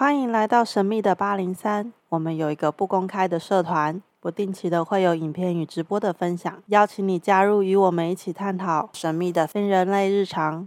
[0.00, 1.92] 欢迎来到神秘的八零三。
[2.08, 10.66] 我们有一个不公开的社团，不定期的会有影片与直播的分享，邀请你加入，与我们一起探讨神秘的非人类日常。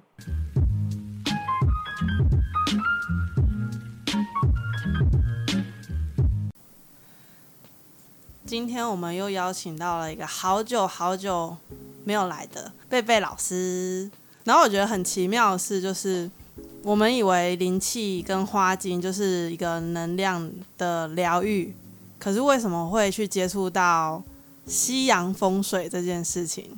[8.45, 11.57] 今天我们又邀请到了一个好久好久
[12.03, 14.11] 没有来的贝贝老师，
[14.43, 16.29] 然后我觉得很奇妙的是，就是
[16.83, 21.73] 我们以为灵气跟花精就是一个能量的疗愈，
[22.19, 24.21] 可是为什么会去接触到
[24.65, 26.77] 西洋风水这件事情？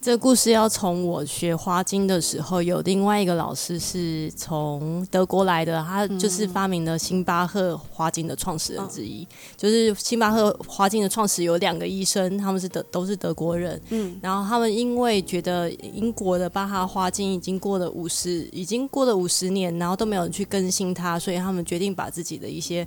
[0.00, 9.26] 这故事要从我学花精的时候，有另外一个老师是从德国来的，他就是发明了星巴克花精的创始人之一。
[9.56, 13.80] 就是星巴克花精的创始有两个医生，他们是德都是德国人。
[13.88, 22.86] 嗯，然后他们因为觉得英国的巴哈花精已经过了五十，已经过了五十年，然后都没有人去更新它，所以他们决定把自己的一些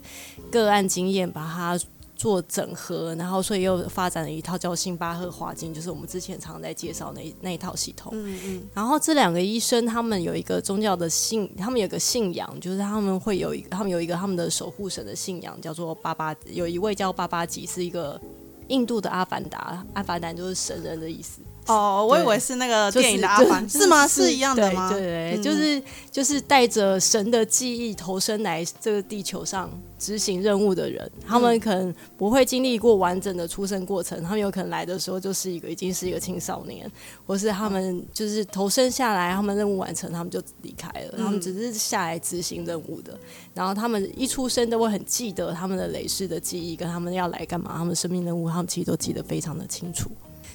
[0.49, 1.77] 个案经验把它。
[2.19, 8.11] 做整合，然后所以又发展了一套叫星巴克华金，就是我们之前常常在介绍那那一套系统。
[8.13, 8.63] 嗯嗯。
[8.73, 18.19] 然后这两个医生他们有一个宗教的信，他们有个信仰，就是他们会有一个，他们有一个他们的守护神的信仰，叫做巴巴，有一位叫巴巴吉，是一个
[18.67, 21.39] 印度的阿凡达，阿凡达就是神人的意思。
[21.69, 24.07] 哦，我以为是那个电影的阿凡，是吗？
[24.07, 24.89] 是一样的吗？
[24.91, 36.91] 对对，就是就是带着神的记忆投身来这个地球上执行任务的人，他们可能不会经历过完整的出生过程，他们有可能来的时候就是一个已经是一个青少年，
[37.27, 43.15] 或是他们就是投身下来，他们任务完成，他们就离开了，他们只是下来执行任务的。
[43.53, 50.09] 然后他们一出生都会很记得他们的累世的记忆，跟他们要来干嘛，他们生命任务，他们其实都记得非常的清楚。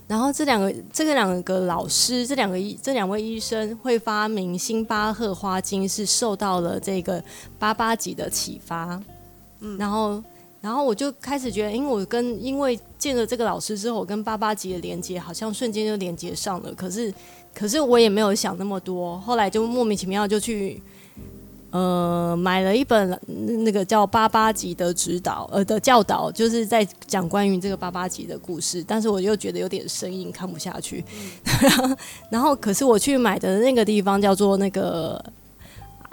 [0.06, 7.22] 然后这两个，这个两个老师，这两个医，这两位医生会发明星巴赫花精，是受到了这个
[7.58, 9.00] 八八级的启发。
[9.60, 10.22] 嗯，然后，
[10.60, 16.72] 然后我就开始觉得，因为我跟因为见了这个老师之后，我跟八八级的连接好像瞬间就连接上了。
[16.74, 17.12] 可是，
[17.54, 20.82] 可是我也没有想那么多，后来就莫名其妙就去。
[21.74, 23.18] 呃，买了一本
[23.64, 28.84] 那个叫八八级的指导，呃的教导，就是在讲关于这个八八级的故事。
[28.86, 31.04] 但是我又觉得有点生硬，看不下去。
[32.30, 35.20] 然后，可是我去买的那个地方叫做那个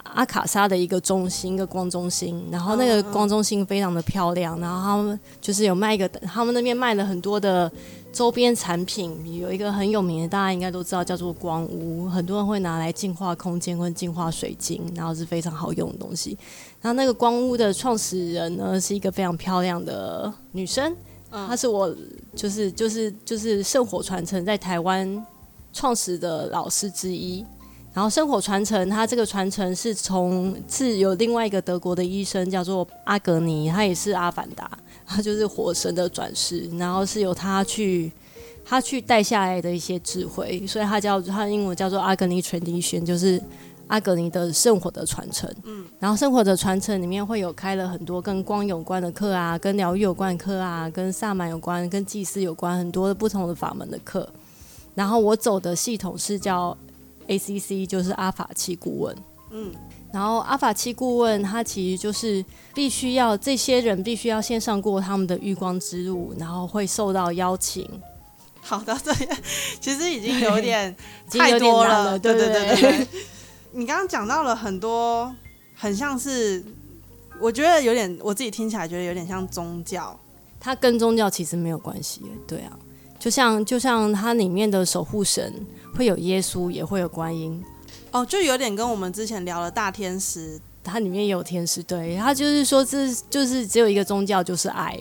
[0.01, 2.43] 阿卡莎的一个中心，一个光中心。
[2.51, 4.59] 然后那个光中心非常的漂亮。
[4.59, 7.71] 然后他们就是有卖一个，他们那边卖了很多的。
[8.11, 16.37] 周边产品有一个很有名的，大家应该都知道，叫做光屋，很多人会拿来净化空间跟净化水晶，然后是非常好用的东西。
[16.81, 20.93] 然后那个光屋的创始人呢，是一个非常漂亮的女生，
[21.29, 21.95] 她是我
[22.35, 25.25] 就是就是就是圣火传承在台湾
[25.71, 27.45] 创始的老师之一。
[27.93, 34.69] 然后圣火传承，它这个传承是从是有另外一个德国的医生叫做阿格尼，他也是阿凡达。
[35.05, 38.09] 他就是火神的转世，然后是由他去，
[38.63, 43.41] 他去带下来的一些智慧，所以他叫他英文叫做阿格尼 tradition，就是
[43.87, 45.53] 阿格尼的圣火的传承。
[45.63, 54.25] 嗯，然后圣火的传承里面会有开了很多跟光有关的课啊，跟疗愈有关的课啊，跟萨满有关、跟祭祀有关很多不同的法门的课。
[54.95, 56.77] 然后我走的系统是叫
[57.31, 59.15] ACC，就是阿法器顾问。
[59.51, 59.71] 嗯。
[60.13, 62.43] 然后阿法七顾问他其实就是
[62.73, 67.89] 必须要这些人必须要先上过他们的浴光之路，然后会受到邀请。
[68.59, 69.13] 好的，这
[69.79, 70.93] 其实 已经有点
[71.29, 73.07] 太多了，对对对对。
[73.71, 75.33] 你刚刚讲到了很多，
[75.73, 76.61] 很像是
[77.39, 80.19] 我觉得有点，我自己听起来觉得有点像宗教。
[80.59, 82.77] 它跟宗教其实没有关系，对啊，
[83.21, 85.53] 就像就像它里面的守护神
[85.95, 87.63] 会有耶稣，也会有观音。
[88.09, 94.97] 哦，就有点跟我们之前聊的大天使，它里面也有天使，对，它就是说这就是只有一个宗教就是爱，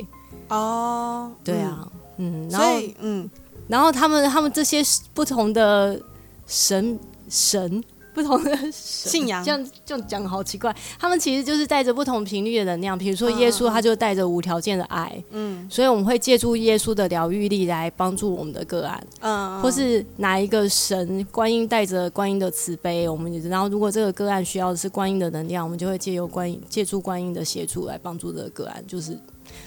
[0.48, 2.66] 哦，对啊，嗯，然后
[2.98, 3.30] 嗯，
[3.68, 4.82] 然后他们他们这些
[5.14, 5.98] 不同的
[6.46, 7.00] 神
[7.30, 7.82] 神。
[8.12, 10.74] 不同的信仰，这样这样讲好奇怪。
[10.98, 29.16] 他们其实就是带着不同频率的能量，比如说耶稣，他就带着无条件的爱，嗯，所以我们会借助耶稣的疗愈力来帮助我们的个案，嗯，或是哪一个神，观音带着观音的慈悲，我们然后如果这个个案需要的是观音的能量，我们就会借由观音，借助观音的协助来帮助这个个案，就是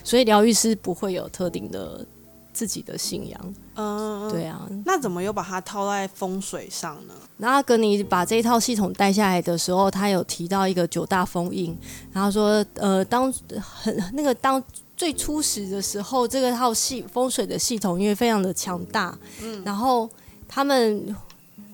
[0.04, 2.06] 所以疗愈师不会有特定的。
[2.54, 7.14] 自己的信仰，嗯，对啊，那怎么又把它套在风水上呢？
[7.38, 11.76] 然后跟你把这一套系统带下来的时候，他有提到一个九大封印，
[12.12, 14.64] 然后说，呃，当很 那个当
[14.96, 20.08] 最初始的时候，这个套系风水的系统因为非常的强大，嗯，然后
[20.48, 21.14] 他们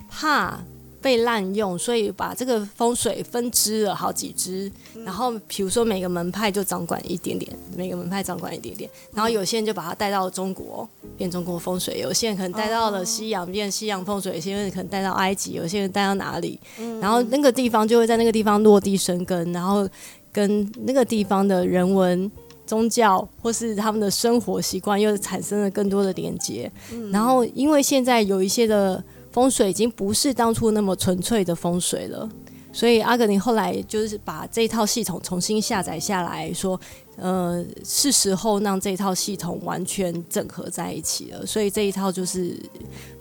[0.09, 0.57] 怕
[1.01, 4.71] 被滥用，所以把这个风水分支了好几支，
[5.05, 10.87] 然后比如说每个门派就掌管一点点，每个门派掌管一点点，然后有些人就把它带到了中国，
[11.17, 16.59] 变中国风水；有些人可能带到了西洋，变西洋风水；有些人可能带到埃及，有些人带到哪里，
[17.01, 19.87] 然后那个地方就会在那个地方落地生根，然后
[20.31, 22.31] 跟那个地方的人文。
[22.69, 26.71] 宗教或是他们的生活习惯又产生了更多的连接，
[27.11, 29.03] 然后因为现在有一些的
[29.39, 32.29] 风水已经不是当初那么纯粹的风水了，
[32.73, 36.77] 所以阿格尼后来就是把这套系统重新下载下来说。
[37.21, 42.57] 呃，是时候让这套系统完全整合在一起了，所以这一套就是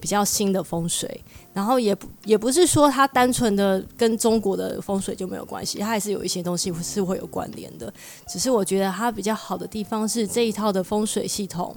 [0.00, 1.20] 比较新的风水。
[1.52, 7.92] 然后也不也不是说它单纯的跟中国的风水就没有关系，它还是有一些东西是会有关联的。
[8.28, 11.74] 只是我觉得它比较好的地方是这一套的风水系统，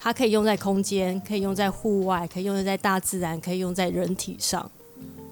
[0.00, 4.68] 它可以用在空间，可以用在户外，可以用在大自然，可以用在人体上。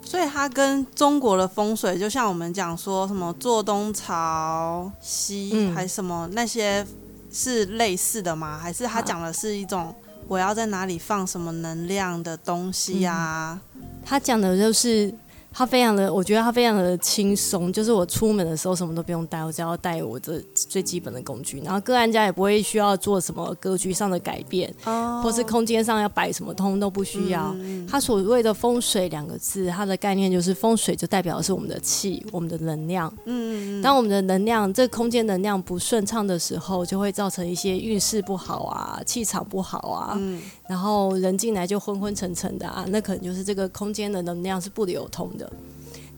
[0.05, 6.87] 所以它跟中国的风水，就像我们讲说什么坐东朝西，还是什么那些
[7.33, 8.59] 是类似的吗？
[8.59, 9.95] 还是它讲的是一种
[10.29, 13.59] 我要在哪里放什么能量的东西呀？
[14.05, 15.13] 它讲的就是。
[15.59, 27.53] 它非常的，我觉得它非常的轻松，就是我出门的时候什么都不用带，我只要带我这最基本的工具，然后个案家也不会需要做什么格局上的改变，哦或是空间上要摆什么，通通都不需要。
[27.91, 33.13] 它所谓的风水两个字，它的概念就是风水就代表的是我们的气，我们的能量。
[33.25, 45.48] 嗯，当我们的能量这空间能量不顺畅的时候，就会造成一些运势不好啊，气场不好啊，嗯然后人进来就昏昏沉沉的啊，那可能就是这个空间的能量是不流通的。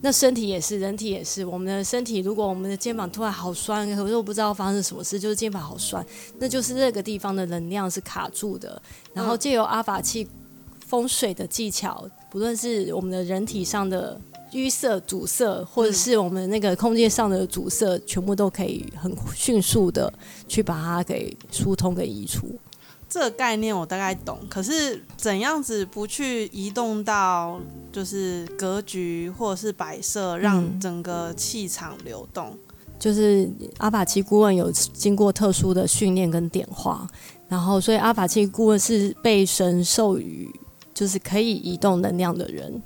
[0.03, 1.45] 那身体也是，人体也是。
[1.45, 6.03] 我们的身体，如果我们的肩膀突然好酸，可是我不知道发生什么事，就是肩膀好酸，
[6.39, 8.81] 那就是那个地方的能量是卡住的。
[9.13, 10.27] 然后借由阿法器
[10.87, 14.19] 风水的技巧，不论是我们的人体上的
[14.53, 20.11] 淤塞阻塞，或者是我们那个空间上的阻塞，全部都可以很迅速的
[20.47, 22.49] 去把它给疏通、给移除。
[23.11, 27.59] 这个概念我大概懂，可是怎样子不去移动到
[27.91, 32.57] 就是格局或者是摆设，让整个气场流动？
[32.97, 37.05] 就是阿法奇顾问有经过特殊的训练跟点化，
[37.49, 40.49] 然后所以阿法奇顾问是被神授予，
[40.93, 42.81] 就是可以移动能量的人，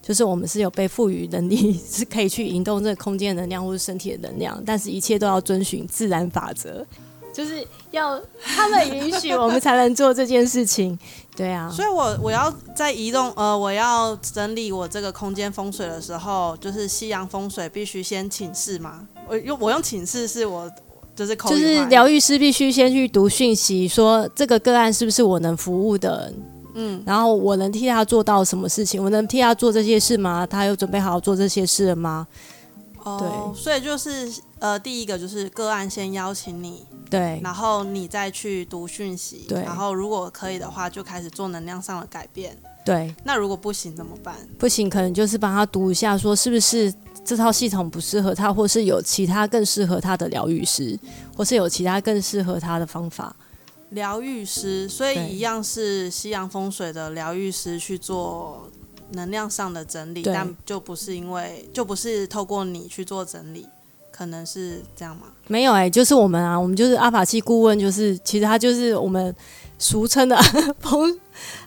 [0.00, 6.86] 就是我们是有被赋予能力， 是可以去移动这个空间能量或者身体的能量，但是一切都要遵循自然法则。
[7.32, 10.98] 就是要他们允许我们才能做这件事情，
[11.36, 11.70] 对啊。
[11.70, 19.06] 所以，我我要在移动，呃，我要整理我这个空间风水的时候，就是西洋风水必须先请示嘛。
[19.28, 20.68] 我用我用请示是我
[21.14, 26.32] 就是就是疗愈师必须先去读讯息，说这个个案是不是我能服务的，
[26.74, 29.02] 嗯，然后我能替他做到什么事情？
[29.02, 30.46] 我能替他做这些事吗？
[30.46, 32.26] 他有准备好做这些事了吗？
[33.04, 43.14] 哦，所以就是呃，第一个就是个案先邀请你，对，然后你再去读讯息，对，然后如果可以的话，就开始做能量上的改变，对。
[43.24, 44.34] 那如果不行怎么办？
[44.58, 46.92] 不行，可能就是帮他读一下，说是不是
[47.24, 50.98] 这套系统不适合他，或是有其他更适合他的疗愈师，
[51.36, 53.34] 或是有其他更适合他的方法。
[53.90, 58.68] 疗愈师，所以一样是西洋风水的疗愈师去做。
[59.12, 63.66] 能量上的整理，但就不是因为，就不是透过你去做整理，
[64.10, 65.26] 可能是这样吗？
[65.48, 69.34] 没有哎，就是我们啊，我们就是阿法器顾问，就是其实他就是我们
[69.78, 70.36] 俗称的
[70.80, 71.18] 风，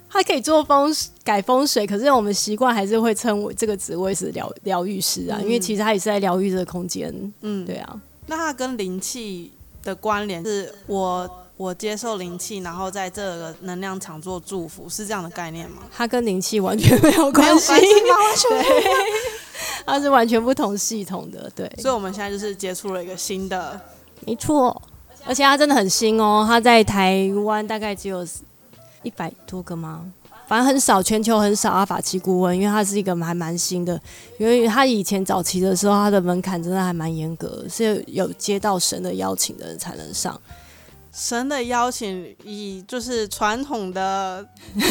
[0.10, 7.34] 他可以做风改风水，可是我们习惯还是会称为这个职位是疗疗愈师啊，因为其实他也是在疗愈这个空间。
[7.42, 8.02] 嗯，对啊。
[8.28, 9.52] 那他跟灵气
[9.84, 11.40] 的关联是我。
[11.56, 15.84] 我接受灵气，然后在这个能量场做祝福，是这样的概念吗？
[15.96, 18.84] 它跟灵气完全没有关系，对，
[19.86, 21.72] 它是完全不同系统的，对。
[21.80, 23.80] 所以我们现在就是接触了一个新的，
[24.26, 24.82] 没错，
[25.26, 28.28] 而且它真的很新哦，它在台湾大概只有
[29.04, 30.12] 一百多个吗？
[30.48, 34.00] 反正很少，全球很少阿法奇顾问，因为它是一个还蛮新的，
[34.40, 40.40] 因为它以前早期的时候，它的门槛真的还蛮严格，是有接到神的邀请的人才能上。
[41.14, 44.44] 神的邀请，以就是传统的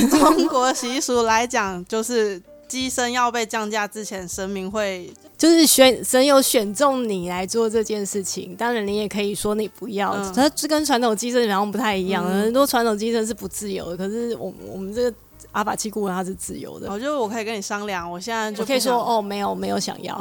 [0.09, 8.55] 中国习俗来讲，就是机身要被降价之前，神明会就是选神有选中你来做这件事情。
[8.55, 12.25] 当然，你也可以说你不要，它这跟传统机身好像不太一样。
[12.25, 15.17] 很多传统机身是不自由的，可是我我们这个
[15.51, 16.89] 阿法七顾问他是自由的。
[16.89, 20.17] 我觉得我可以跟你商量，我现在就可以说哦，没有没有想要，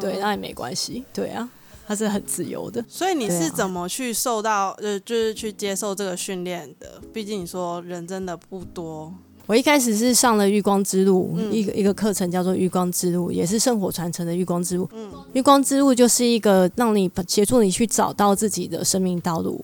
[0.00, 1.48] 对，那也没关系，对啊。
[1.90, 7.02] 他是很自由的，所以你是怎么去受到呃，就是去接受这个训练的？
[7.12, 9.12] 毕竟你说人真的不多。
[9.46, 14.88] 我一开始是上了月光之路，嗯一个一个课程叫做月光之路，也是圣火传承的月光之路。
[14.92, 19.60] 嗯，月光之路就是一个让你协助你去找到自己的生命道路，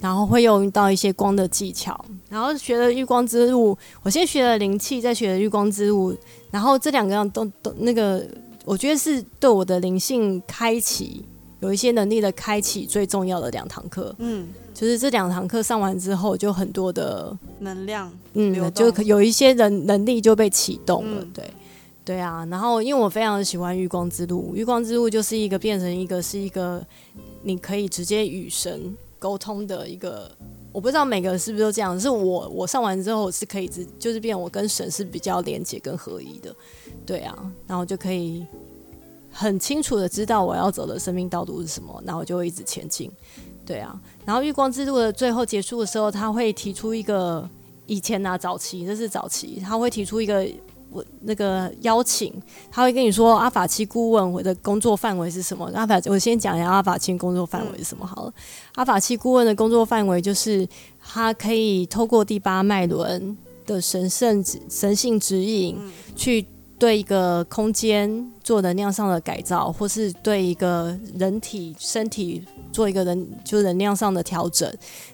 [0.00, 2.02] 然后会用到一些光的技巧。
[2.30, 6.16] 然后学了月光之路，我先学了灵气，再学了月光之路，
[6.50, 8.26] 然后这两个样都都那个，
[8.64, 11.22] 我觉得是对我的灵性开启
[11.62, 14.14] 有一些能力的开启最重要的两堂课。
[14.18, 21.50] 嗯，就是这两堂课上完之后，就很多的能量，嗯，就有一些人能力就被启动了，嗯对，
[22.04, 22.44] 对啊。
[22.50, 26.84] 然后因为我非常喜欢月光之路，月光之路就是一个变成一个是一个
[27.42, 30.28] 你可以直接与神沟通的一个，
[30.72, 36.52] 我不知道每个人是不是都这样，是我我上完之后是可以直就是变我跟神是比较连接跟合一的，
[37.06, 37.38] 对啊，
[37.68, 38.44] 然后就可以
[39.32, 43.10] 很清楚的知道我要走的生命道路是什么，然后我就会一直前进，
[43.64, 43.98] 对啊。
[44.24, 47.48] 然后月光之路的最后结束的时候，他会提出一个
[47.86, 50.46] 以前啊早期，这是早期，他会提出一个
[50.90, 52.32] 我那个邀请，
[52.70, 55.70] 他会跟你说阿法七顾问我的工作范围是什么？
[55.74, 58.34] 阿法我先讲一下阿法七工作范围是什么好了。
[58.74, 60.68] 阿法七顾问的工作范围就是
[61.00, 65.76] 他可以透过第八脉轮的神圣指神性指引，
[66.14, 66.46] 去
[66.82, 74.68] 对一个空间做能量上的改造，或是对一个人体身体做一个人就是能量上的调整，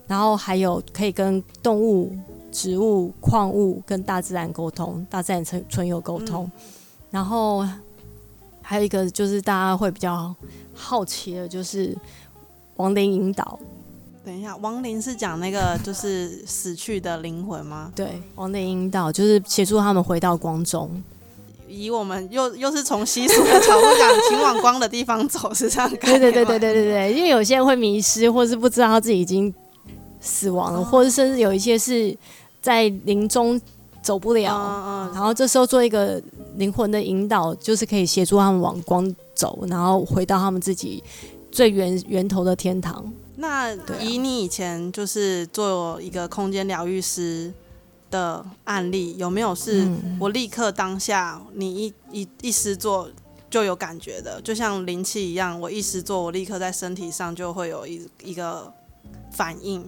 [0.07, 2.11] 然后还有可以跟动物、
[2.51, 6.51] 植物、矿物跟大自然沟通，大自然存存有沟通，
[7.11, 7.69] 然后
[8.63, 10.35] 还有一个就是大家会比较
[10.73, 11.95] 好奇的，就是
[12.77, 13.61] 亡灵引导。
[14.25, 17.93] 等一下，亡灵是讲那个就是死去的灵魂吗？
[17.95, 20.91] 对，亡灵引导就是协助他们回到光中。
[21.69, 29.53] 以我们又又是从习俗的角度讲，请往光的地方走，是这样概对对对对对对对，因为有些人会迷失，或是不知道他自己已经
[30.21, 32.17] 死亡了，或者甚至有一些是
[32.61, 33.61] 在临终
[34.03, 35.15] 走不了，嗯嗯。
[35.15, 36.21] 然后这时候做一个
[36.57, 41.03] 灵魂的引导，就是可以协助他们往光走，然后回到他们自己
[41.53, 43.05] 最源源头的天堂。
[43.37, 47.53] 那以你以前就是做一个空间疗愈师
[48.11, 53.09] 的案例，有没有是嗯我立刻当下你一一一施做
[53.51, 54.41] 就有感觉的？
[54.43, 58.73] 就像灵气一样，我一施做，我立刻在身体上就会有一一个
[59.31, 59.85] 反应。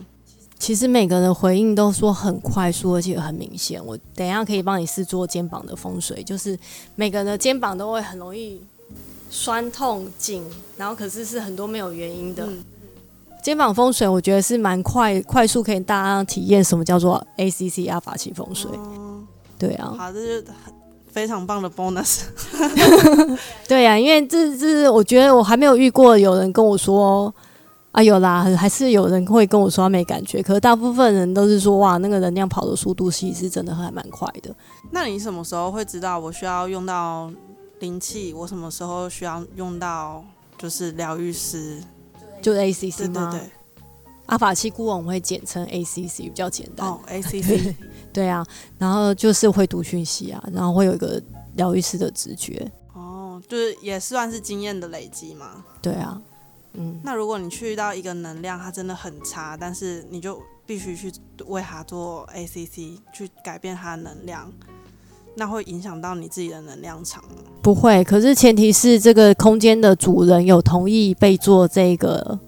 [0.58, 3.82] 其实每个人的回应都说很快速，而且很明显。
[3.84, 6.58] 我等一下可以帮你试做肩膀的风水，就是
[6.94, 8.60] 每个人的肩膀都会很容易
[9.30, 10.44] 酸痛紧，
[10.76, 12.44] 然后可是是很多没有原因的。
[12.46, 12.62] 嗯
[13.42, 18.70] 肩膀风水，我觉得是蛮快快速可以大家体验什么叫做 ACC 阿法奇风水。
[18.72, 19.22] 哦
[19.58, 20.72] 对啊，好，这就是很
[21.06, 22.22] 非常棒的 bonus。
[23.68, 27.30] 对呀、因为这这是我觉得我还没有遇过有人跟我说
[27.92, 34.50] 啊，有啦，还是有人会跟我说他没感觉，可是大部分人都是说哇，那个能量跑的速度其实是真的还蛮快的。
[34.90, 37.30] 那你什么时候会知道我需要用到
[37.80, 38.32] 灵气？
[38.32, 40.24] 我什么时候需要用到
[40.56, 41.82] 就是疗愈师？
[42.40, 43.30] 就是 ACC 对吗？
[43.32, 43.50] 对，
[44.26, 46.86] 阿法七顾问我们会简称 ACC，比较简单。
[46.88, 47.74] 哦，ACC，
[48.12, 48.46] 对啊，
[48.78, 51.20] 然后就是会读讯息啊，然后会有一个
[51.54, 52.70] 疗愈师的直觉。
[52.94, 55.64] 哦，就是也算是经验的累积嘛。
[55.82, 56.20] 对啊，
[56.74, 61.12] 嗯，那如果你去到一个能量，它真的很差，但是你就必须去
[61.46, 64.52] 为它做 ACC，去改变它的能量，
[65.40, 67.38] 那会影响到你自己的能量场吗。
[67.62, 68.04] 不会。
[68.04, 72.38] 可是前提是这个空间的主人有同意被做这个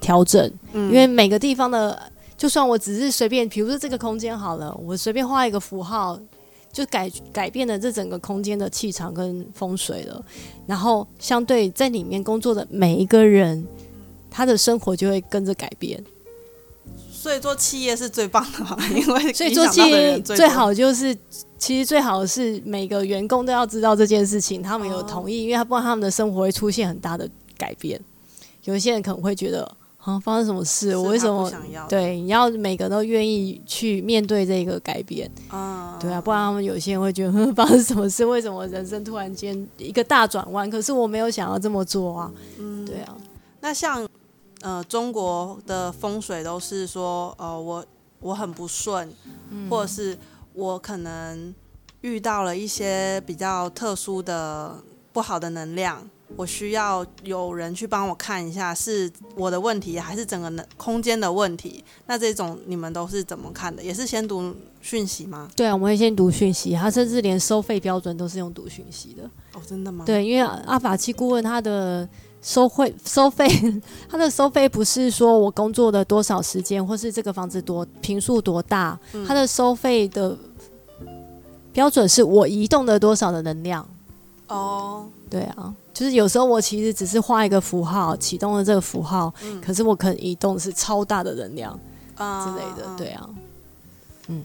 [0.00, 2.00] 调整，嗯因为每个地方的，
[2.36, 6.20] 就算我只是随便，比如说这个空间好了，我随便画一个符号。
[6.70, 10.22] 就改改变了这整个空间的气场跟风水了，
[10.66, 13.66] 然后相对在里面工作的每一个人，
[14.30, 16.04] 他的生活就会跟着改变。
[17.10, 21.16] 所以做企业是最棒的嘛，因为所以做企业最好就是，
[21.58, 28.00] 其实最好是每个员工都要知道这件事情，他们有同意，因为他不然他们的生活会出现很大的改变。
[28.64, 29.64] 有一些人可能会觉得，
[29.98, 30.94] 啊，发生什么事？
[30.96, 31.48] 我为什么？
[31.50, 38.24] 想要？，对，你要每个都愿意去面对这个改变，啊，对啊，不然他们有些人会觉得，呵 发生什么事？
[38.26, 40.68] 为什么人生突然间一个大转弯？
[40.70, 43.16] 可是我没有想要这么做啊，嗯对啊，
[43.60, 44.06] 那像
[44.60, 47.84] 呃中国的风水都是说，呃我
[48.20, 49.10] 我很不顺，
[49.50, 50.18] 嗯或者是
[50.58, 51.54] 我可能
[52.00, 54.74] 遇到了一些比较特殊的
[55.12, 61.84] 不好的能量，我需要有人去帮我看一下，是我的问题还是整个能空间的问题？
[62.06, 63.80] 那这种你们都是怎么看的？
[63.80, 65.48] 也是先读讯息吗？
[65.54, 69.22] 对啊，我们会先读讯息，他甚至连收费标准都是用读讯息的。
[69.54, 72.08] 哦，真的吗？，对，因为阿法七顾问他的
[72.42, 73.48] 收费收费，
[74.08, 80.36] 他的收费不是说我工作的多少时间，或是这个房子多平数多大，他的收费的
[81.78, 83.86] 标准是我移动了多少的能量。
[84.48, 89.32] 哦，对啊，就是有时候我其实只是画一个符号，启动了这个符号，
[89.64, 91.78] 可是我可能移动的是超大的能量
[92.16, 92.96] 啊之类的。
[92.96, 93.30] 对啊，
[94.26, 94.42] 嗯，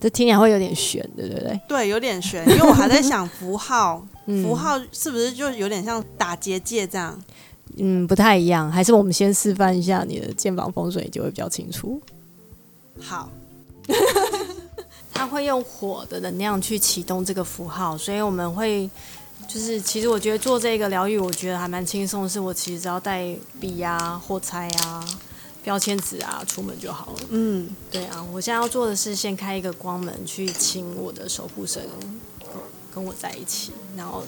[0.00, 1.60] 这听起来会有点悬，对不对？
[1.66, 7.20] 对，有点悬，因为我还在想符号， 嗯符号是不是就有点像打结界这样？
[7.76, 12.00] 嗯，不太一样，还是我们先示范一下你的肩膀风水，就会比较清楚。
[13.00, 13.28] 好，
[15.20, 18.88] 它会用火的能量去启动这个符号，所以我们会
[19.46, 25.04] 就是，其实我觉得做这个疗愈，我觉得还蛮轻松，是我其实只要带笔啊、火柴啊、
[25.62, 27.18] 标签纸啊出门就好了。
[27.28, 31.86] 嗯，对啊，我现在要做的是先开一个光门，去请我的守护神
[32.94, 34.24] 跟我在一起，然后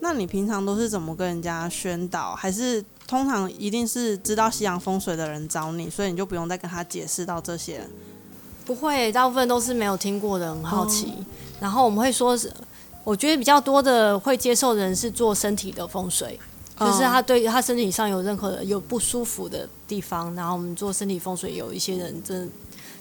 [0.00, 2.34] 那你平常都是怎么跟人家宣导？
[2.34, 7.88] 还是通常一定是知道西洋风水的人找你，所以你就不用再跟他解释到这些？
[8.66, 11.14] 不会，大部分都是没有听过的，很好奇。
[11.60, 12.52] 然后我们会说是，
[13.04, 16.38] 我觉得比较多的会接受人是做身体的风水，
[16.78, 22.52] 就是他对他身体上有任何的有不舒服的地方，然后我们做身体风水，有一些人真的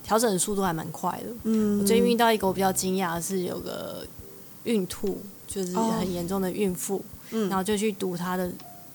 [0.03, 1.35] 调整的速度还蛮快的。
[1.43, 4.05] 嗯，我最近遇到一个我比较惊讶的是，有个
[4.63, 7.49] 孕吐，就是哦很严重的孕妇，嗯。
[7.49, 8.49] 然后就去读她的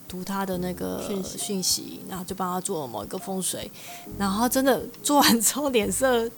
[0.08, 1.02] 读她的那个
[1.36, 3.70] 讯息，然后就帮他做某一个风水，
[4.16, 6.30] 然后真的做完之后脸色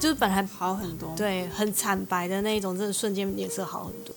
[0.00, 4.12] 就是本来好很多。，对很惨白的那一种，真的瞬间脸色好很多。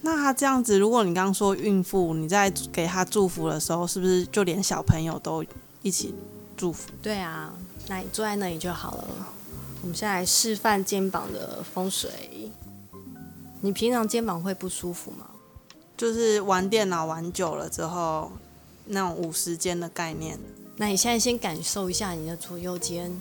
[0.00, 5.44] 那他这样子，如果你刚刚说孕妇，你在给他祝福的时候，是不是就连小朋友都
[5.82, 6.14] 一起
[6.56, 6.90] 祝福？
[7.02, 7.52] 对啊，
[7.88, 9.08] 那你坐在那里就好了。
[9.82, 12.10] 我们现在来示范肩膀的风水。
[13.60, 15.26] 你平常肩膀会不舒服吗？
[15.96, 18.32] 就是玩电脑玩久了之后，
[18.86, 20.36] 那种五十肩的概念。
[20.78, 23.16] 那你现在先感受一下你的左右肩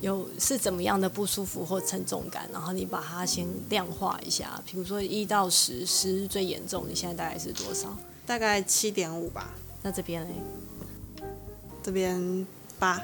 [0.00, 7.96] 有是怎么样的不舒服或沉重感，然后你把它先量化一下，比如说一到十，十是最严重，你现在大概是多少？
[8.26, 10.34] 大概七点五吧，那这边嘞，
[11.82, 12.46] 这边
[12.78, 13.02] 八，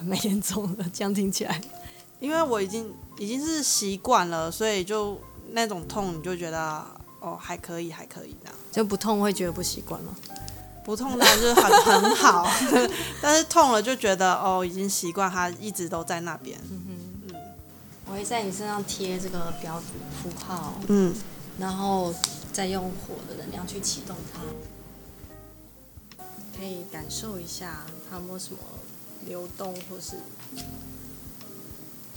[0.00, 1.60] 蛮严重的，这样听起来。
[2.20, 5.18] 因为我已经已经是习惯了，所以就
[5.52, 6.86] 那种痛你就觉得
[7.20, 10.14] 哦还可以还可以这样，就不痛会觉得不习惯吗？
[10.84, 12.46] 不痛当然就是很很好，
[13.22, 16.82] 但是痛了就觉得哦已经习惯它一直都在那边，嗯
[17.28, 17.34] 嗯
[18.06, 21.14] 我会在你身上贴这个标符号，嗯，
[21.58, 22.12] 然后
[22.52, 24.40] 再用火的能量去启动它，
[26.58, 28.58] 可以感受一下它有没有什么
[29.26, 30.16] 流动，或是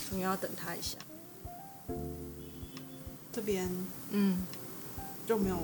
[0.09, 0.97] 你要等它一下。
[3.31, 3.69] 这边
[4.09, 4.45] 嗯，
[5.27, 5.57] 就没有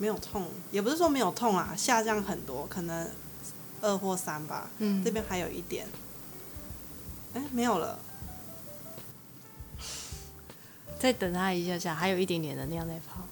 [0.00, 3.06] 没有痛，也不是说没有痛啊，下降很多，可能
[3.82, 5.04] 二或三吧，嗯。
[5.04, 5.86] 这边还有一点，
[7.34, 7.98] 哎没有了，
[10.98, 13.26] 再等他一下下，还有一点点能量在跑。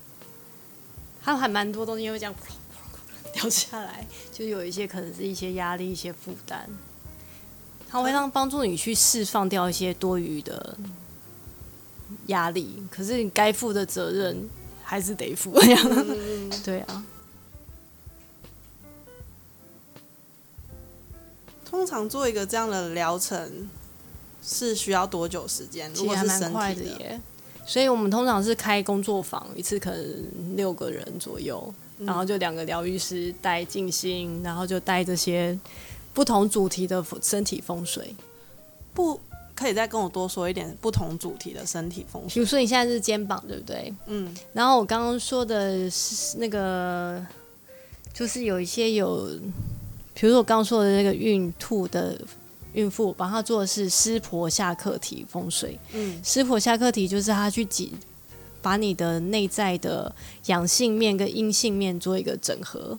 [1.23, 2.35] 它还蛮多东西会这样
[3.33, 6.69] 掉下来，就有一些可能是一些压力、一些负担，
[7.89, 10.77] 它会让帮助你去释放掉一些多余的
[12.27, 12.87] 压力。
[12.91, 14.49] 可是你该负的责任
[14.91, 16.07] 还是得付，这样
[16.65, 17.05] 对啊。
[21.63, 23.69] 通常做一个这样的疗程
[24.43, 25.93] 是需要多久时间？
[25.93, 27.21] 如果是身蛮快的体的，耶。
[27.67, 35.57] 所以我们通常是开工作坊，一次可能六个人左右，然后就两个疗愈师带静心，然后就带这些
[36.15, 38.17] 不同主题的身体风水。
[38.95, 39.21] 不
[39.59, 42.41] 可以再跟我多说一点不同主题的身体风水比？
[42.41, 43.93] 如说你现在是肩膀，对不对？
[44.07, 47.21] 嗯，然后我刚刚说的是那个，
[48.15, 49.29] 就是有一些有，
[50.15, 52.17] 比如说我刚刚说的那个孕吐的
[52.75, 55.77] 孕妇，我帮她做的是湿婆下课题风水。
[55.93, 57.93] 嗯，湿婆下课题就是她去挤，
[58.63, 60.15] 把你的内在的
[60.47, 62.97] 阳性面跟阴性面做一个整合。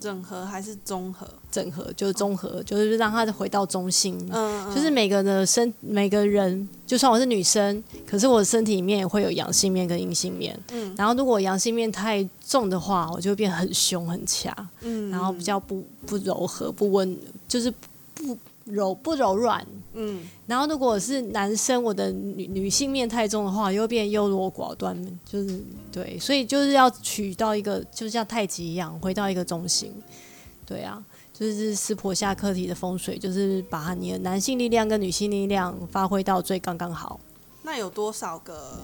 [0.00, 1.26] 整合还是综合？
[1.50, 4.18] 整合就是综合，就是让他回到中心。
[4.32, 10.58] 嗯，嗯就是每个的身，每个人，就算我是女生，可是我的身体里面也会有阳性面跟阴性面。
[10.72, 17.16] 嗯然后如果阳性面太重的话，我就会变很凶很强，嗯，然后比较不不柔和、不温，
[17.46, 17.72] 就是
[18.14, 19.66] 不柔不柔软。
[19.92, 25.60] 嗯然后如果是男生，我的女女性面太重的话，又变优柔寡断，就是
[25.92, 29.92] 对，所以就是要取到一个，就像太极一样，回到一个中心。
[30.66, 37.20] 对啊，就是湿婆下课题的风水，就是把你的男性力量跟女性力量发挥到最刚刚好。
[37.62, 38.80] 那有多少个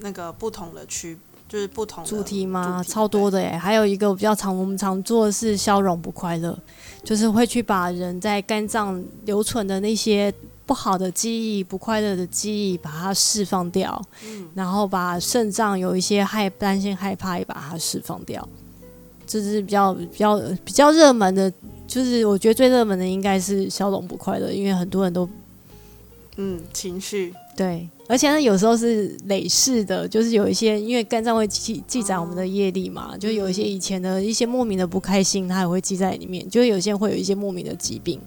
[0.00, 1.18] 那个不同的区？
[1.54, 2.84] 就是不同主题吗？
[2.84, 6.58] 超多的哎，还有一个比较常我们常做的是消融不快乐，
[7.04, 10.34] 就是会去把人在肝脏留存的那些
[10.66, 18.48] 不好的记忆、不快乐的记忆，把它释放掉，嗯然后把肾脏有一些害担心、害怕也把它释放掉。
[19.24, 21.52] 这是比较比较比较热门的，
[21.86, 25.28] 就是我觉得最热门的应该是消融不快乐，因为很多人都
[26.34, 36.48] 嗯情绪，对，而且呢，有时候是累世的，就是有一些因为肝脏会记记载我们的业力嘛，就有一些以前的一些莫名的不开心，它也会记在里面。
[36.50, 38.20] 就是有些人会有一些莫名的疾病，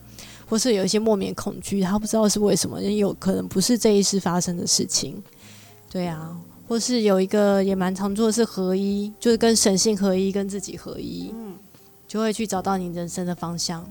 [0.48, 5.22] 或是有一些莫名的恐惧，他不知道是为什么，有可能不是这一世发生的事情。
[5.92, 6.38] 对啊，
[6.68, 11.54] 或是有一个也蛮常做的是合一，就是跟神性合一，跟自己合一，嗯，
[12.08, 13.86] 就会去找到你人生的方向。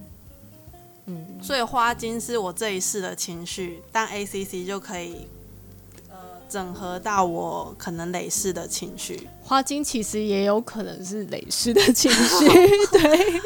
[1.07, 5.27] 嗯，所以花精是我这一世的情绪，但 ACC 就可以
[6.11, 6.16] 呃
[6.49, 9.29] 整合到我可能累世的情绪。
[9.42, 12.49] 花精其实也有可能是累世的情绪，
[12.90, 13.40] 对，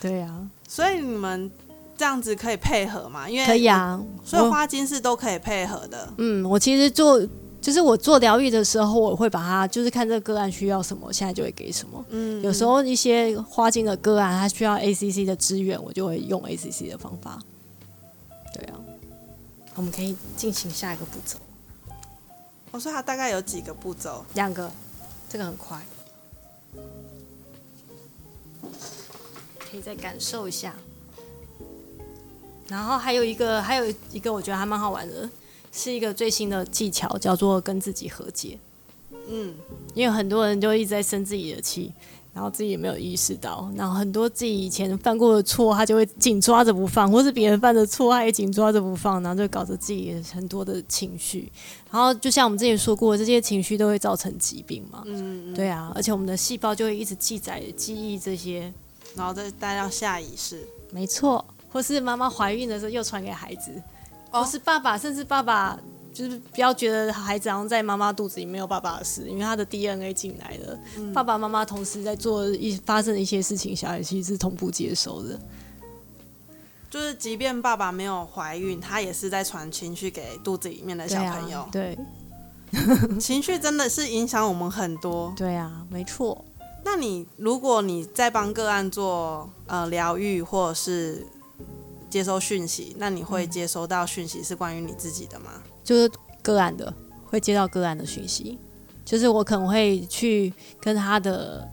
[0.00, 1.50] 对啊，所以你们
[1.96, 3.28] 这样子可以配合嘛？
[3.30, 4.00] 因为可以，啊。
[4.24, 6.12] 所以花精是都可以配合的。
[6.18, 7.20] 嗯，我其实做
[7.60, 12.04] 就是我做疗愈的时候，我会把它就是看这个个案需要什么，现在就会给什么。
[12.10, 17.38] 嗯，有时候一些花精的个案，它需要 ACC 的资源，我就会用 ACC 的方法。
[18.54, 18.80] 对啊，
[19.74, 21.36] 我们可以进行下一个步骤，
[22.70, 24.24] 我说它大概有几个步骤。
[24.34, 24.70] 两个，
[25.28, 25.84] 这个很快，
[29.58, 30.74] 可以再感受一下。
[32.68, 35.28] 然后还有一个，还有一个，我觉得还蛮好玩的，
[35.72, 38.58] 是一个最新的技巧，叫做跟自己和解。
[39.30, 39.54] 嗯，
[39.94, 41.92] 因为很多人就一直在生自己的气，
[42.32, 51.50] 然后自己也没有意识到，然后很多自己以前犯过的错，他就会紧抓着不放，或是别人犯的错，他也紧抓着不放，然后就搞得自己很多的情绪。
[51.90, 55.02] 然后就像我们之前说过，这些情绪都会造成疾病嘛。
[55.04, 58.72] 嗯，对啊，而且我们的细胞就会一直记载、记忆这些，
[59.14, 60.66] 然后再带到下意识。
[60.90, 61.44] 没错。
[61.70, 63.70] 或是妈妈怀孕的时候又传给孩子，
[64.30, 65.78] 哦是爸爸，甚至爸爸
[66.12, 70.78] 就是不要觉得孩子好像在妈妈肚子里没有爸爸的事，因为他的 DNA 进来了，
[71.12, 75.38] 爸爸妈妈同时在做一发生的一些事情，小孩其实是同步接收的。
[76.90, 81.68] 就是即便爸爸没有怀孕，他也是在传情绪给肚子里面的小朋友。
[81.70, 81.98] 对啊
[83.20, 85.32] 情绪真的是影响我们很多。
[85.36, 86.44] 对对啊，没错。
[86.84, 91.26] 那你如果你在帮个案做呃疗愈或者是
[92.08, 95.62] 接收讯息，那你会接收到讯息是关于你自己的吗？
[95.84, 96.10] 就是
[96.42, 96.92] 个案的，
[97.24, 98.58] 会接到个案的讯息，
[99.04, 101.68] 就是我可能会去跟他的，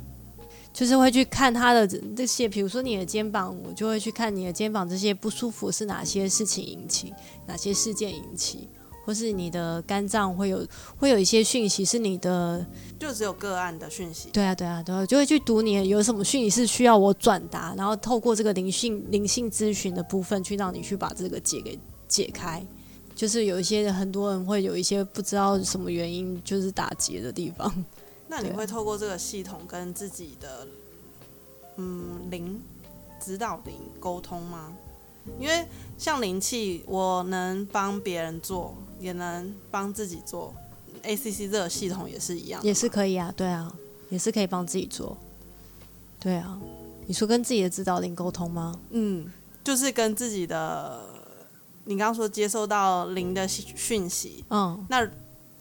[0.73, 7.13] 就是会去看他的这些，比如说你的肩膀，我就会去看你的肩膀这些不舒服是哪些事情引起，
[7.47, 8.69] 哪些事件引起，
[9.05, 12.65] 或是你的肝脏会有会有一些讯息是你的，
[12.99, 14.29] 就只有个案的讯息。
[14.33, 22.65] 对啊对啊对啊，就会去读你有什么讯息是需要我转达，然后透过这个灵性灵性咨询的部分去让你去把这个结给解开。
[23.13, 27.85] 就是有一些很多人会有一些不知道什么原因就是打结的地方，
[28.27, 30.67] 那你会透过这个系统跟自己的
[31.77, 32.59] 嗯灵
[33.19, 34.75] 指导灵沟通吗？
[35.39, 35.65] 因为
[35.97, 40.53] 像灵气，我能帮别人做，也能帮自己做。
[41.03, 43.71] ACC 这个系统也是一样，也是可以啊，对啊，
[44.09, 45.15] 也是可以帮自己做，
[46.19, 46.59] 对啊。
[47.05, 48.73] 你说跟自己的指导灵沟通吗？
[48.89, 49.31] 嗯，
[49.63, 51.01] 就是跟自己的，
[51.83, 55.07] 你刚刚说接受到灵的讯息，嗯，那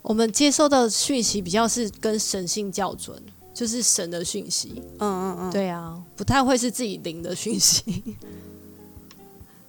[0.01, 3.21] 我们接受的讯息比较是跟神性校准，
[3.53, 8.03] 就是神的讯息，嗯嗯嗯，对啊，不太会是自己灵的讯息，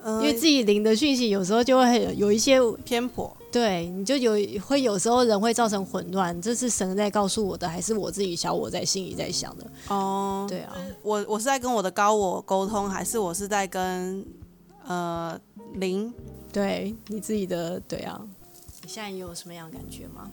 [0.08, 9.66] 嗯，因为自己灵的讯息有时候就会有有一些偏颇，对，你就有会有时候人会造成混乱，这是神在告诉我的，还是我自己小我在心里在想的？
[9.88, 14.24] 哦，对啊，我我是在跟我的高我沟通，还是我是在跟
[14.86, 15.36] 呃
[15.74, 16.14] 灵
[16.52, 18.24] 对你自己的对啊，
[18.82, 20.30] 你现在有什么样的感觉吗？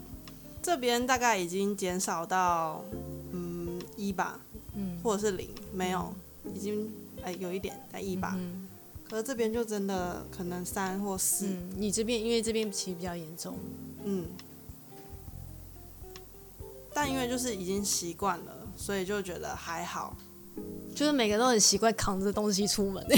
[0.62, 2.84] 这边大概已经减少到
[3.32, 4.38] 嗯一吧，
[4.74, 6.14] 嗯，或者是零，没有，
[6.54, 6.88] 已经
[7.24, 8.63] 哎有一点在一吧，嗯
[9.08, 13.56] 可是这边就真的可能三或四，嗯，你这边因为这边其实比较严重，
[14.04, 14.24] 嗯，
[16.92, 20.16] 但因为就是已经习惯了，所以就觉得还好，
[20.94, 23.16] 就是每个人都很习惯扛着东西出门， 背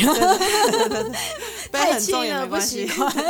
[1.70, 2.58] 太很重轻了不。
[2.60, 3.12] 习惯。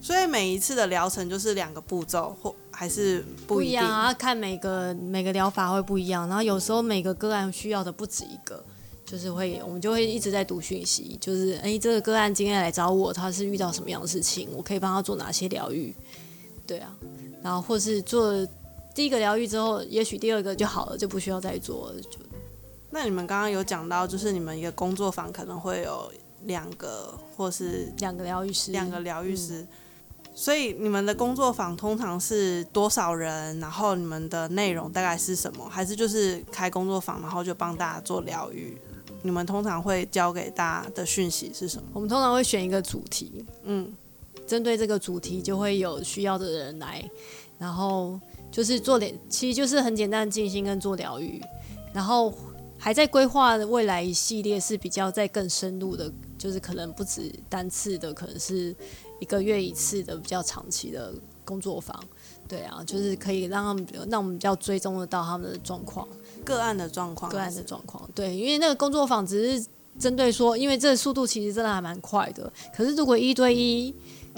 [0.00, 8.64] 所以每一次的疗程就是两个步骤，或还是不一不一样啊，看每个每个疗法会不一样，然后有时候每个个案需要的不止一个，
[9.10, 15.94] 就是会我们就会一直在读讯息，就是哎，这个个案今天来找我，他是遇到什么样的事情，我可以帮他做哪些疗愈，
[16.66, 16.94] 对啊，
[17.42, 18.46] 然后或是做
[18.94, 22.00] 第一个疗愈之后，也许第二个就好了，就不需要再做了。
[22.02, 22.18] 就
[22.90, 26.12] 那你们刚刚有讲到，就是你们一个工作坊可能会有
[26.44, 29.66] 两个或是两个疗愈师，两个疗愈师，
[30.34, 33.58] 所以你们的工作坊通常是多少人？
[33.58, 35.66] 然后你们的内容大概是什么？
[35.68, 38.76] 还是就是开工作坊，然后就帮大家做疗愈？
[39.22, 41.88] 你们通常会教给大家的讯息是什么？
[41.92, 43.92] 我们通常会选一个主题，嗯，
[44.46, 47.04] 针对这个主题就会有需要的人来，
[47.58, 48.18] 然后
[48.50, 51.42] 就是做点，其实就是很简单的静心跟做疗愈，
[51.92, 52.32] 然后
[52.78, 58.74] 还在规划未来一系列是比较在更深入的，就是可能不止单次的，可能是
[59.20, 61.12] 一个月一次的比较长期的
[61.44, 61.98] 工作坊。
[62.46, 66.08] 对啊，就是可以让他们，让我们比较追踪得到他们的状况。
[66.44, 69.66] 个案的状况，个案的状况，对，因为那个工作坊只是
[69.98, 72.50] 针对说，因为这速度其实真的还蛮快的。
[72.76, 73.94] 可是如果一对一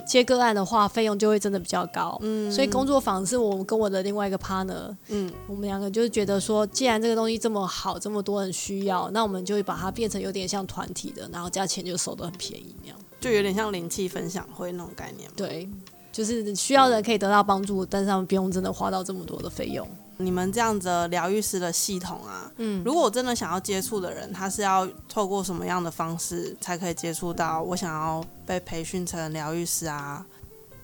[0.06, 2.18] 接个案的话，费用就会真的比较高。
[2.22, 15.30] 嗯，所以工作坊是我跟我的另外一个 partner，嗯，我们两个就是觉得说，既然这个东西这么好，这么多人需要，那我们就会把它变成有点像团体的，然后价钱就收的很便宜那样，就有点像灵气分享会那种概念。
[15.36, 15.68] 对，
[16.10, 19.86] 就是需要的人可以得到帮助，但是他们不用真的花到这么多的费用。
[20.20, 27.62] 你们这样子疗愈师的系统啊，嗯，如果我真的想要接触的人，他是要透过什么样的方式才可以接触到？
[27.62, 30.24] 我想要被培训成疗愈师啊，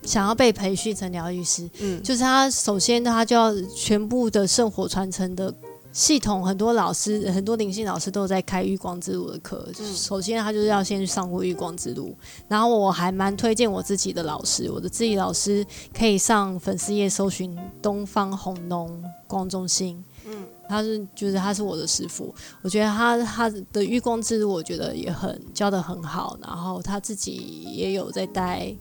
[0.02, 5.54] 想要被培训成疗愈师，嗯，就是他首先他就要全部的圣火传承的。
[5.96, 9.66] 系统很多老师，很多灵性老师都在开玉光之路的课。
[9.94, 12.14] 首先，他就是要先上过玉光之路。
[12.48, 20.04] 然后，我还蛮推荐我自己的老师，我的自己老师可以上粉丝页搜寻东方红农光中心。
[20.26, 26.36] 嗯，他是就是他是我的师傅，我觉得他他的玉光之路，我觉得也很教的很好。
[26.42, 27.36] 然后他自己
[27.72, 28.76] 也有在带。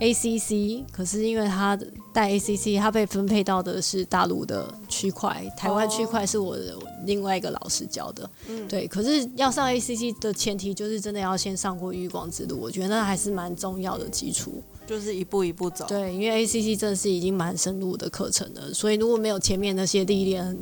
[0.00, 1.78] ACC，可是因为他
[2.12, 8.28] 带 ACC，他被分配到的是大陆的区块，台湾区块是我的另外一个老师教的。
[8.48, 8.86] 嗯，对。
[8.86, 14.62] 可是要上 ACC 的前提就是真的要先上过玉光之路，我觉得那还是蛮重要的基础。
[14.86, 15.84] 就是一步一步走。
[15.88, 20.56] 对，因为 ACC 真的是已经蛮深入的课程了，所以如果没有前面那些历练，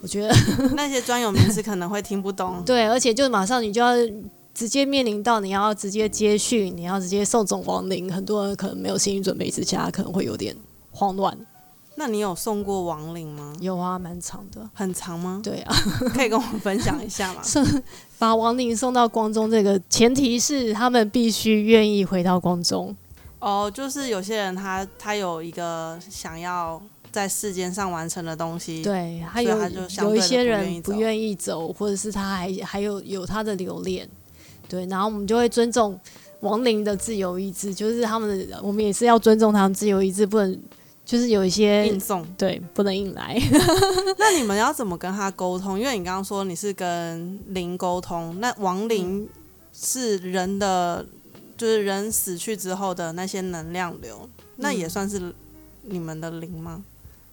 [0.00, 0.34] 我觉得
[0.74, 2.62] 那些专有名词可能会听不懂。
[2.64, 3.94] 对，而且就马上你就要。
[4.56, 10.56] 直接面临到你要直接接续，你要直接送总亡灵，很多人可能没有心理准备之下，可能会有点
[10.92, 11.36] 慌乱。
[11.96, 13.52] 那你有送过亡灵吗？
[13.60, 14.66] 有啊，蛮长的。
[14.72, 15.42] 很长吗？
[15.44, 15.76] 对啊，
[16.14, 17.40] 可以跟我们分享一下吗？
[17.44, 17.62] 送
[18.18, 22.96] 把亡灵送到光中，这个前提是他们必须愿意回到光中。
[23.38, 26.80] 哦，就是有些人他他有一个想要
[27.12, 29.54] 在世间上完成的东西，对，还有
[30.02, 34.08] 有一些人不愿意走，或者是他还还有有他的留恋。
[34.68, 35.98] 对，然后我们就会尊重
[36.40, 40.62] 亡灵的自由意志，就是他们，我们也是要尊重他们自由意志，不能
[41.04, 43.40] 就是有一些硬送，对，不能硬来。
[44.18, 45.78] 那你们要怎么跟他沟通？
[45.78, 49.28] 因为你刚刚说你是跟灵沟通，那亡灵
[49.72, 51.06] 是人的，
[51.56, 55.32] 就是人死去之后的那些能量流，那也算是
[55.82, 56.82] 你们的灵吗？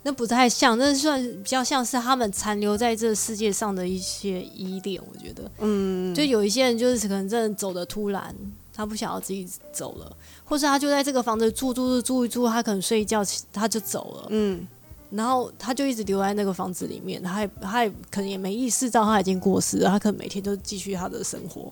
[0.05, 5.01] 那不太像，那算比较像是他们残留在这世界上的一些依恋。
[5.09, 8.35] 我觉得，嗯，就有一些人就是可能真的走的突然，
[8.73, 14.67] 他不想要自己走了，或是他就在这个房子住住住住一住，他可能睡一觉他就走了，嗯，
[15.09, 21.71] 然后他就一直留在那个房子里面，他也他也可能也没意识到他已经过世了，他可能每天都继续他的生活，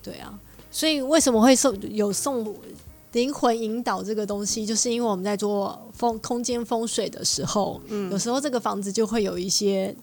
[0.00, 0.32] 对啊，
[0.70, 2.54] 所以为什么会送有送？
[3.14, 9.94] 灵魂引导这个东西，就是因为我们在做风空间风水的时候，嗯，有时候这个房子就会有一些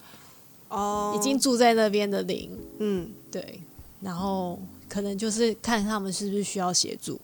[0.70, 3.62] 哦，已经住在那边的灵，嗯，对，
[4.00, 4.58] 然后
[4.90, 7.20] 可能就是看他们是不是需要协助，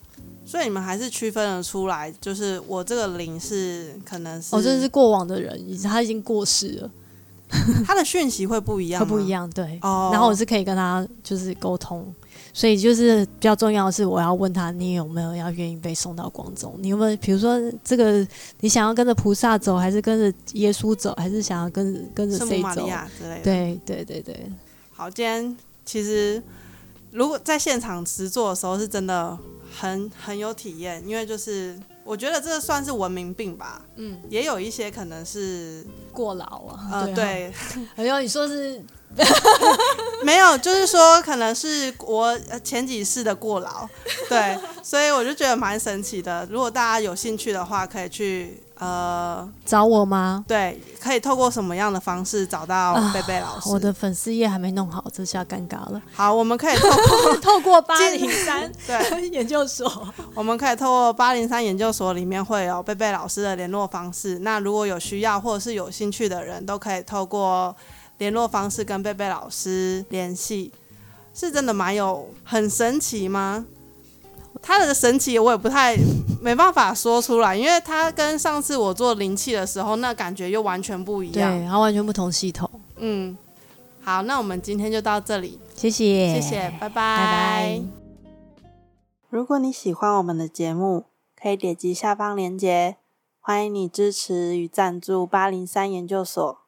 [0.45, 6.91] 所以你们还是区分了出来，就是我这个灵是可能是哦，这是过往的人，已他已经过世了，
[7.85, 12.13] 他的讯息会不一样，会不一样，对，哦，然后我是可以跟他就是沟通。
[12.53, 16.73] 所以就是比较重要的是，我要问他，你有没有要愿意被送到光中？
[16.79, 18.25] 你有没有，比如说这个，
[18.61, 22.89] 你想要跟着菩萨走，还是跟着耶稣走，还是想要跟跟着谁走？
[23.43, 24.51] 对对对对。
[24.91, 25.55] 好，今天
[25.85, 26.41] 其实
[27.11, 29.37] 如果在现场实做的时候，是真的
[29.79, 31.77] 很很有体验，因为就是
[32.07, 33.81] 我觉得这算是文明病吧。
[33.97, 36.89] 嗯，也有一些可能是过劳啊。
[36.91, 37.53] 呃，对。
[37.97, 38.81] 哎呦，你说是。
[40.21, 43.87] 没有，就是说可能是我前几世的过劳，
[44.27, 46.45] 对，所以我就觉得蛮神奇的。
[46.51, 50.45] 如果大家有兴趣的话，可以去呃，找我吗？
[50.47, 53.69] 对，可以透过什么样的方式找到贝贝老师？
[53.69, 56.01] 我的粉丝页还没弄好，这下尴尬了。
[56.13, 59.91] 好，我们可以透过 透过八零三 对研究所，
[60.35, 64.39] 我们可以透过八零三研究所里面会有贝贝老师的联络方式。
[64.39, 67.75] 那如果有需要或者是有兴趣的人，都可以透过
[68.19, 70.71] 联络方式跟贝贝老师联系。
[71.33, 73.63] 是真的蛮有很神奇吗？
[74.61, 75.97] 他的神奇我也不太
[76.41, 81.59] 没办法说出来，因为他跟上次我做灵气的时候，那感觉又完全不一样。
[81.59, 82.69] 对，它完全不同系统。
[82.97, 83.37] 嗯，
[84.01, 87.81] 好，那我们今天就到这里，谢谢，谢谢，拜拜，拜拜。
[89.29, 91.05] 如果你喜欢我们的节目，
[91.39, 92.97] 可以点击下方链接，
[93.39, 96.57] 欢迎你支持与赞助八零三研究所。